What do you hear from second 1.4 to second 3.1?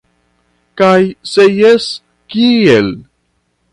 jes, kiel?